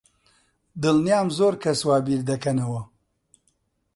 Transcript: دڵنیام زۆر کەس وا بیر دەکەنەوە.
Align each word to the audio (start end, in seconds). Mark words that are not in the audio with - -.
دڵنیام 0.81 1.27
زۆر 1.37 1.53
کەس 1.63 1.79
وا 1.87 1.97
بیر 2.05 2.21
دەکەنەوە. 2.29 2.81